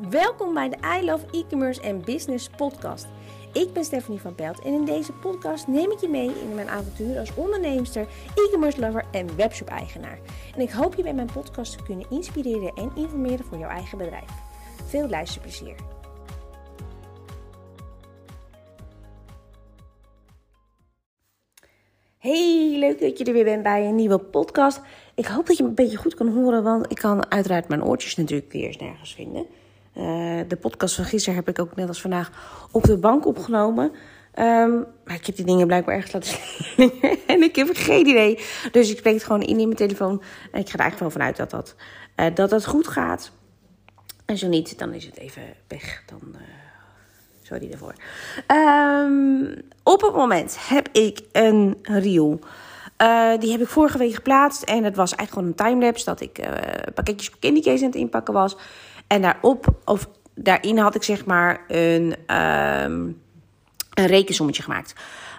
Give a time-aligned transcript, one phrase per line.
[0.00, 3.06] Welkom bij de I Love E-commerce en Business podcast.
[3.52, 6.68] Ik ben Stephanie van Pelt en in deze podcast neem ik je mee in mijn
[6.68, 10.18] avontuur als onderneemster, e-commerce lover en webshop eigenaar.
[10.54, 13.98] En ik hoop je bij mijn podcast te kunnen inspireren en informeren voor jouw eigen
[13.98, 14.30] bedrijf.
[14.86, 15.74] Veel luisterplezier.
[22.18, 24.80] Hey, leuk dat je er weer bent bij een nieuwe podcast.
[25.14, 27.84] Ik hoop dat je me een beetje goed kan horen, want ik kan uiteraard mijn
[27.84, 29.46] oortjes natuurlijk weer eens nergens vinden.
[29.96, 32.30] Uh, de podcast van gisteren heb ik ook net als vandaag
[32.70, 33.92] op de bank opgenomen.
[34.38, 37.18] Um, maar ik heb die dingen blijkbaar ergens laten slingen.
[37.26, 38.38] en ik heb geen idee.
[38.70, 40.22] Dus ik spreek het gewoon in in mijn telefoon.
[40.52, 41.74] En ik ga er eigenlijk wel vanuit dat dat,
[42.16, 43.30] uh, dat het goed gaat.
[44.24, 46.02] En zo niet, dan is het even weg.
[46.06, 46.40] Dan, uh,
[47.42, 47.94] sorry daarvoor.
[48.46, 52.40] Um, op het moment heb ik een reel.
[53.38, 54.62] Die heb ik vorige week geplaatst.
[54.62, 56.04] En het was eigenlijk gewoon een timelapse.
[56.04, 56.40] Dat ik
[56.94, 58.56] pakketjes op candycase aan het inpakken was.
[59.12, 63.20] En daarop, of daarin had ik zeg maar een, um,
[63.94, 64.94] een rekensommetje gemaakt.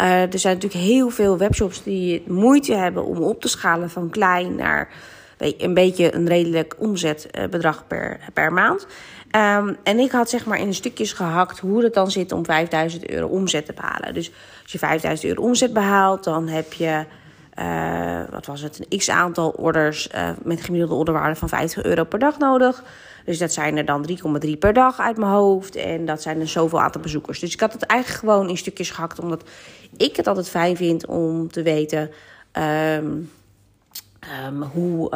[0.00, 4.10] Uh, er zijn natuurlijk heel veel webshops die moeite hebben om op te schalen van
[4.10, 4.88] klein naar
[5.38, 8.86] een beetje een redelijk omzetbedrag per, per maand.
[9.36, 13.10] Um, en ik had zeg maar in stukjes gehakt hoe het dan zit om 5000
[13.10, 14.14] euro omzet te behalen.
[14.14, 14.32] Dus
[14.62, 17.04] als je 5000 euro omzet behaalt, dan heb je,
[17.58, 22.04] uh, wat was het, een x aantal orders uh, met gemiddelde orderwaarde van 50 euro
[22.04, 22.84] per dag nodig.
[23.24, 24.08] Dus dat zijn er dan
[24.44, 25.76] 3,3 per dag uit mijn hoofd.
[25.76, 27.40] En dat zijn er zoveel aantal bezoekers.
[27.40, 29.18] Dus ik had het eigenlijk gewoon in stukjes gehakt.
[29.18, 29.48] Omdat
[29.96, 32.10] ik het altijd fijn vind om te weten.
[32.52, 33.30] Um,
[34.46, 35.10] um, hoe,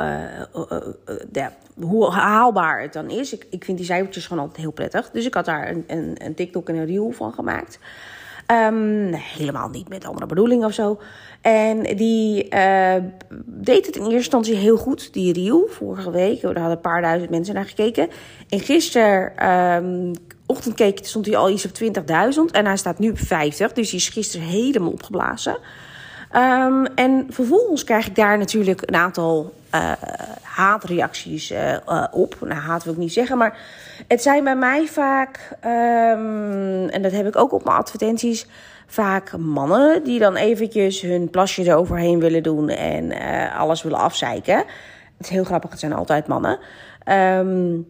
[1.32, 3.32] ja, hoe haalbaar het dan is.
[3.32, 5.10] Ik, ik vind die cijfertjes gewoon altijd heel prettig.
[5.10, 7.78] Dus ik had daar een, een, een TikTok en een reel van gemaakt.
[8.50, 11.00] Um, helemaal niet met andere bedoeling of zo.
[11.40, 12.94] En die uh,
[13.44, 16.40] deed het in eerste instantie heel goed, die reel, vorige week.
[16.40, 18.08] Daar hadden een paar duizend mensen naar gekeken.
[18.48, 20.12] En gisteren, um,
[20.46, 22.52] ochtend keek, stond hij al iets op 20.000.
[22.52, 25.58] En hij staat nu op 50, dus die is gisteren helemaal opgeblazen.
[26.36, 29.92] Um, en vervolgens krijg ik daar natuurlijk een aantal uh,
[30.42, 32.36] haatreacties uh, uh, op.
[32.40, 33.58] Nou, haat wil ik niet zeggen, maar
[34.08, 38.46] het zijn bij mij vaak, um, en dat heb ik ook op mijn advertenties,
[38.86, 43.12] vaak mannen die dan eventjes hun plasje eroverheen willen doen en
[43.52, 44.56] alles willen afzeiken.
[44.56, 46.58] Het is heel grappig, het zijn altijd mannen.
[47.06, 47.86] Um,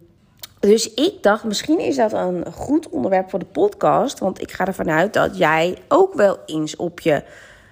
[0.60, 4.18] dus ik dacht, misschien is dat een goed onderwerp voor de podcast.
[4.18, 7.22] Want ik ga ervan uit dat jij ook wel eens op je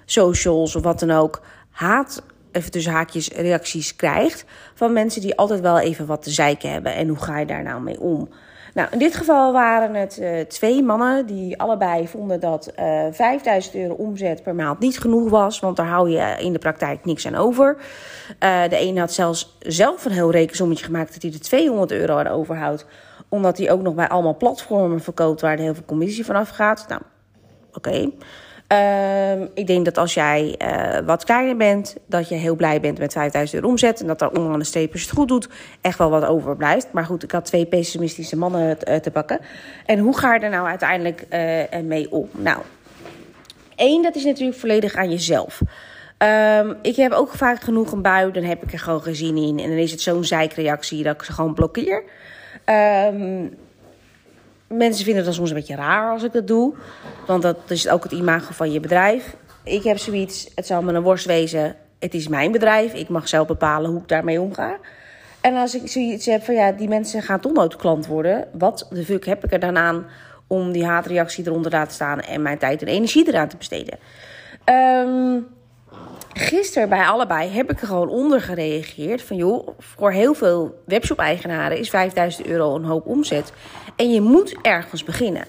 [0.04, 2.22] socials of wat dan ook haat,
[2.52, 4.44] even tussen haakjes, reacties krijgt
[4.74, 6.94] van mensen die altijd wel even wat te zeiken hebben.
[6.94, 8.28] En hoe ga je daar nou mee om?
[8.74, 13.74] Nou, in dit geval waren het uh, twee mannen die allebei vonden dat uh, 5000
[13.74, 17.26] euro omzet per maand niet genoeg was, want daar hou je in de praktijk niks
[17.26, 17.76] aan over.
[18.44, 22.16] Uh, de ene had zelfs zelf een heel rekensommetje gemaakt dat hij er 200 euro
[22.16, 22.86] aan overhoudt,
[23.28, 26.84] omdat hij ook nog bij allemaal platformen verkoopt waar er heel veel commissie vanaf gaat.
[26.88, 27.02] Nou,
[27.72, 28.10] oké.
[28.72, 32.98] Um, ik denk dat als jij uh, wat kleiner bent, dat je heel blij bent
[32.98, 34.00] met 5000 euro omzet.
[34.00, 35.48] En dat daar onderaan de streep, het goed doet,
[35.80, 36.88] echt wel wat overblijft.
[36.92, 39.40] Maar goed, ik had twee pessimistische mannen te, te pakken.
[39.86, 42.28] En hoe ga je er nou uiteindelijk uh, mee om?
[42.32, 42.58] Nou,
[43.76, 45.60] één, dat is natuurlijk volledig aan jezelf.
[46.18, 49.58] Um, ik heb ook vaak genoeg een bui, dan heb ik er gewoon gezien in.
[49.58, 52.02] En dan is het zo'n zeikreactie dat ik ze gewoon blokkeer.
[52.64, 53.56] Um,
[54.68, 56.74] Mensen vinden het soms een beetje raar als ik dat doe.
[57.26, 59.36] Want dat is ook het imago van je bedrijf.
[59.64, 61.76] Ik heb zoiets, het zal me een worst wezen.
[61.98, 62.92] Het is mijn bedrijf.
[62.92, 64.76] Ik mag zelf bepalen hoe ik daarmee omga.
[65.40, 68.48] En als ik zoiets heb van ja, die mensen gaan toch nooit klant worden.
[68.52, 70.06] Wat de fuck heb ik er dan aan
[70.46, 73.98] om die haatreactie eronder te laten staan en mijn tijd en energie eraan te besteden?
[74.64, 75.46] Um,
[76.38, 79.22] gisteren bij allebei heb ik er gewoon onder gereageerd.
[79.22, 83.52] Van joh, voor heel veel webshop-eigenaren is 5000 euro een hoop omzet.
[83.96, 85.44] En je moet ergens beginnen.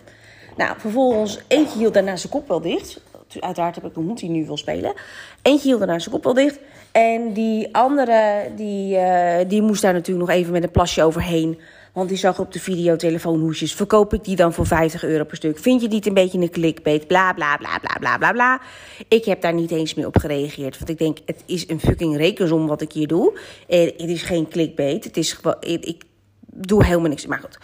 [0.57, 3.01] Nou, vervolgens, eentje hield daarna zijn kop wel dicht.
[3.39, 4.93] Uiteraard heb ik de hond die nu wil spelen.
[5.41, 6.59] Eentje hield daarna zijn kop wel dicht.
[6.91, 11.59] En die andere, die, uh, die moest daar natuurlijk nog even met een plasje overheen.
[11.93, 13.73] Want die zag op de video telefoonhoesjes.
[13.73, 15.59] Verkoop ik die dan voor 50 euro per stuk?
[15.59, 17.07] Vind je niet een beetje een clickbait?
[17.07, 18.61] Bla bla bla bla bla bla bla.
[19.07, 20.77] Ik heb daar niet eens meer op gereageerd.
[20.77, 23.39] Want ik denk, het is een fucking rekensom wat ik hier doe.
[23.67, 25.03] En het is geen clickbait.
[25.03, 25.55] Het is gewoon.
[25.59, 26.03] Ik
[26.45, 27.25] doe helemaal niks.
[27.25, 27.57] Maar goed.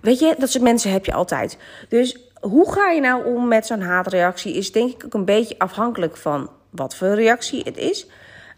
[0.00, 1.58] Weet je, dat soort mensen heb je altijd.
[1.88, 4.54] Dus hoe ga je nou om met zo'n haatreactie?
[4.54, 8.06] Is denk ik ook een beetje afhankelijk van wat voor reactie het is.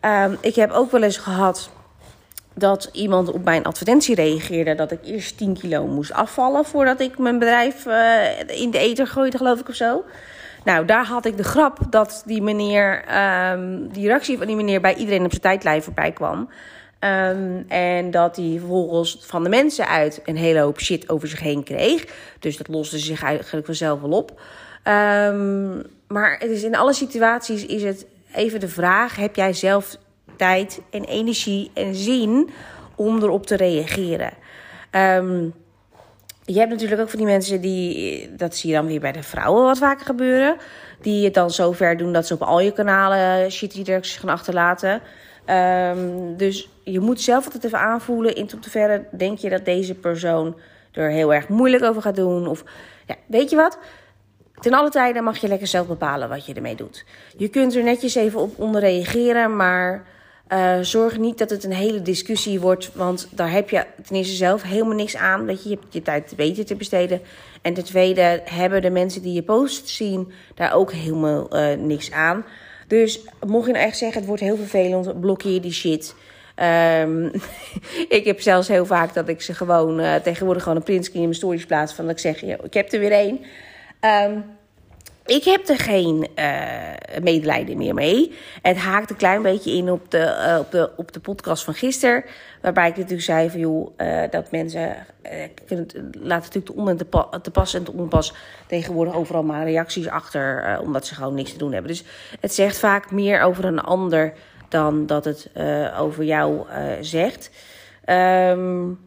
[0.05, 1.71] Um, ik heb ook wel eens gehad
[2.55, 7.19] dat iemand op mijn advertentie reageerde dat ik eerst 10 kilo moest afvallen voordat ik
[7.19, 10.05] mijn bedrijf uh, in de eter gooide, geloof ik of zo.
[10.65, 13.05] Nou, daar had ik de grap dat die meneer,
[13.53, 16.49] um, die reactie van die meneer bij iedereen op zijn tijdlijn voorbij kwam.
[16.99, 21.41] Ehm, en dat hij vervolgens van de mensen uit een hele hoop shit over zich
[21.41, 22.05] heen kreeg.
[22.39, 24.41] Dus dat loste zich eigenlijk vanzelf wel op.
[24.83, 25.77] Ehm,
[26.09, 29.97] maar het is in alle situaties is het even de vraag: heb jij zelf
[30.41, 32.51] tijd en energie en zin
[32.95, 34.33] om erop te reageren?
[34.93, 35.55] Um,
[36.45, 39.23] je hebt natuurlijk ook van die mensen die, dat zie je dan weer bij de
[39.23, 40.57] vrouwen wat vaker gebeuren,
[41.01, 44.31] die het dan zo ver doen dat ze op al je kanalen shit reacties gaan
[44.31, 45.01] achterlaten.
[45.47, 49.95] Um, dus je moet zelf altijd even aanvoelen in tot verre denk je dat deze
[49.95, 50.57] persoon
[50.93, 52.47] er heel erg moeilijk over gaat doen.
[52.47, 52.65] Of
[53.07, 53.79] ja, weet je wat?
[54.61, 57.05] Ten alle tijden mag je lekker zelf bepalen wat je ermee doet.
[57.37, 60.07] Je kunt er netjes even op onder reageren, maar
[60.53, 62.91] uh, zorg niet dat het een hele discussie wordt.
[62.95, 65.47] Want daar heb je ten eerste zelf helemaal niks aan.
[65.47, 67.21] Dat je, je tijd beter te besteden.
[67.63, 72.11] En ten tweede hebben de mensen die je post zien daar ook helemaal uh, niks
[72.13, 72.45] aan.
[72.87, 76.15] Dus mocht je nou echt zeggen, het wordt heel vervelend, blokkeer die shit.
[77.03, 77.31] Um,
[78.19, 81.29] ik heb zelfs heel vaak dat ik ze gewoon uh, tegenwoordig gewoon een printscreen in
[81.29, 81.93] mijn stories plaats.
[81.93, 83.41] Van dat ik zeg, ik heb er weer één.
[84.01, 84.45] Um,
[85.31, 88.33] ik heb er geen uh, medelijden meer mee.
[88.63, 91.75] Het haakt een klein beetje in op de, uh, op de, op de podcast van
[91.75, 92.25] gisteren.
[92.63, 94.97] Waarbij ik natuurlijk zei van joh, uh, dat mensen
[95.67, 98.35] kunnen laten natuurlijk te, on en pas en te onpas
[98.67, 100.79] tegenwoordig overal maar reacties achter.
[100.83, 101.91] omdat ze gewoon niks te doen hebben.
[101.91, 102.05] Dus
[102.41, 104.33] het zegt vaak meer over een ander
[104.69, 105.51] dan dat het
[105.99, 106.67] over jou
[107.01, 107.51] zegt.
[108.07, 108.99] Um,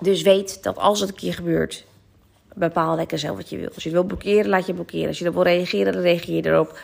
[0.00, 1.84] dus weet dat als het een keer gebeurt,
[2.54, 3.70] bepaal lekker zelf wat je wil.
[3.74, 5.06] Als je wil blokkeren, laat je blokkeren.
[5.06, 6.78] Als je er wil reageren, dan reageer je erop.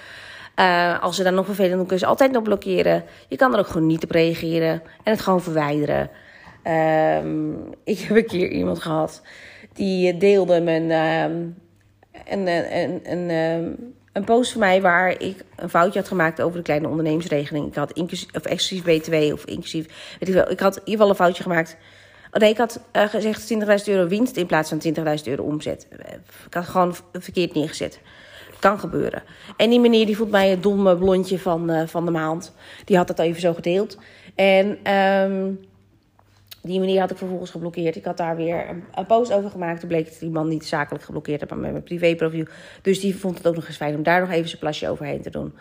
[0.61, 3.05] Uh, als ze dan nog vervelend doen, kun je ze altijd nog blokkeren.
[3.29, 6.11] Je kan er ook gewoon niet op reageren en het gewoon verwijderen.
[6.65, 7.19] Uh,
[7.85, 9.23] ik heb een keer iemand gehad
[9.73, 11.47] die deelde mijn, uh,
[12.31, 13.31] een, een, een,
[14.13, 17.67] een, post van mij waar ik een foutje had gemaakt over de kleine ondernemersregeling.
[17.67, 20.51] Ik had inclusief, of exclusief BTW of inclusief, weet ik wel.
[20.51, 21.77] Ik had in ieder geval een foutje gemaakt
[22.43, 25.87] Ik had uh, gezegd 20.000 euro winst in plaats van 20.000 euro omzet.
[26.47, 28.01] Ik had gewoon verkeerd neergezet.
[28.61, 29.23] Kan gebeuren.
[29.57, 32.55] En die meneer die voelt mij het domme blondje van, uh, van de maand.
[32.85, 33.99] Die had dat even zo gedeeld.
[34.35, 35.61] En um,
[36.63, 37.97] die meneer had ik vervolgens geblokkeerd.
[37.97, 39.81] Ik had daar weer een, post over gemaakt.
[39.81, 42.47] Toen bleek dat die man niet zakelijk geblokkeerd had, maar met mijn privéprofiel.
[42.83, 45.23] Dus die vond het ook nog eens fijn om daar nog even zijn plasje overheen
[45.23, 45.55] te doen.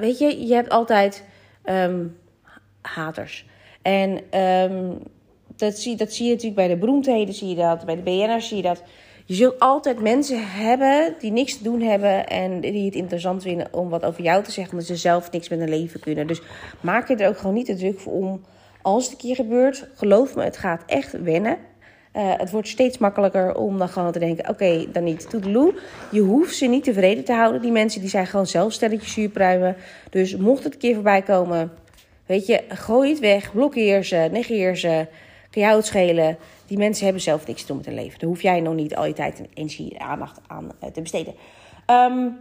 [0.00, 1.24] Weet je, je hebt altijd
[1.64, 2.16] um,
[2.80, 3.46] haters.
[3.82, 4.98] En um,
[5.56, 7.84] dat zie, dat zie je natuurlijk bij de beroemdheden, zie je dat.
[7.84, 8.82] Bij de BN'ers zie je dat.
[9.24, 13.68] Je zult altijd mensen hebben die niks te doen hebben en die het interessant vinden
[13.70, 16.26] om wat over jou te zeggen, omdat ze zelf niks met hun leven kunnen.
[16.26, 16.42] Dus
[16.80, 18.44] maak je er ook gewoon niet te druk voor om.
[18.82, 21.56] Als het een keer gebeurt, geloof me, het gaat echt wennen.
[22.16, 25.30] Uh, het wordt steeds makkelijker om dan gewoon te denken: oké, dan niet.
[25.30, 25.74] Toedeloe.
[26.10, 27.62] Je hoeft ze niet tevreden te houden.
[27.62, 29.76] Die mensen die zijn gewoon zelf stelletjes zuurpruimen.
[30.10, 31.72] Dus mocht het een keer voorbij komen,
[32.26, 35.06] weet je, gooi het weg, blokkeer ze, negeer ze.
[35.62, 36.38] Kan het schelen.
[36.66, 38.18] Die mensen hebben zelf niks te doen met hun leven.
[38.18, 41.00] Daar hoef jij nog niet al je tijd en energie en aandacht aan uh, te
[41.00, 41.34] besteden.
[41.90, 42.38] Um,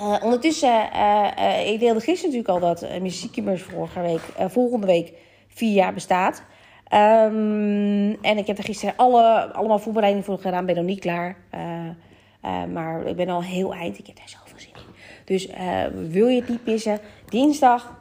[0.00, 4.20] uh, ondertussen, uh, ik deelde gisteren natuurlijk al dat uh, vorige week,
[4.50, 5.12] volgende week
[5.48, 6.42] vier jaar bestaat.
[6.94, 10.66] Um, en ik heb er gisteren alle, allemaal voorbereidingen voor gedaan.
[10.66, 11.36] Ben nog niet klaar.
[12.72, 13.98] maar ik ben al heel eind.
[13.98, 14.94] Ik heb daar zoveel zin in.
[15.24, 15.48] Dus
[16.10, 16.98] wil je het niet missen?
[17.28, 18.00] Dinsdag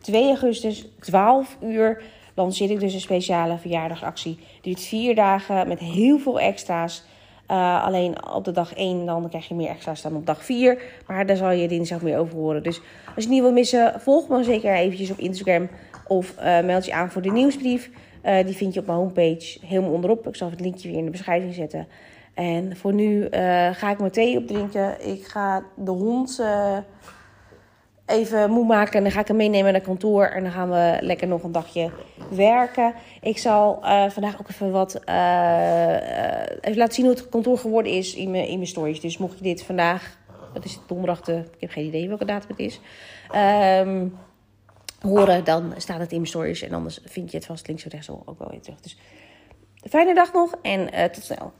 [0.00, 2.02] 2 augustus, 12 uur
[2.34, 4.38] lanceer ik dus een speciale verjaardagsactie.
[4.60, 7.04] Duurt vier dagen met heel veel extra's.
[7.50, 10.82] Uh, alleen op de dag 1 dan krijg je meer extra's dan op dag 4.
[11.06, 12.62] Maar daar zal je dinsdag meer over horen.
[12.62, 12.80] Dus
[13.14, 15.68] als je niet wil missen, volg me zeker eventjes op Instagram.
[16.06, 17.90] Of uh, meld je aan voor de nieuwsbrief.
[18.24, 20.26] Uh, die vind je op mijn homepage helemaal onderop.
[20.26, 21.86] Ik zal het linkje weer in de beschrijving zetten.
[22.34, 23.28] En voor nu
[23.72, 25.08] ga ik mijn thee opdrinken.
[25.08, 26.42] Ik ga de hond
[28.06, 28.92] even moe maken.
[28.92, 30.24] En dan ga ik hem meenemen naar kantoor.
[30.24, 31.90] En dan gaan we lekker nog een dagje
[32.30, 32.94] werken.
[33.20, 35.00] Ik zal uh, vandaag ook even wat.
[35.08, 39.00] Uh, even laten zien hoe het kantoor geworden is in mijn, in mijn stories.
[39.00, 40.18] Dus mocht je dit vandaag.
[40.52, 40.82] Wat is het?
[40.86, 41.20] Donderdag.
[41.20, 42.80] De, ik heb geen idee welke datum het is.
[43.34, 44.18] Um,
[45.00, 46.62] horen, dan staat het in mijn stories.
[46.62, 48.80] En anders vind je het vast links of rechts ook wel weer terug.
[48.80, 48.98] Dus
[49.88, 51.52] fijne dag nog en tot snel.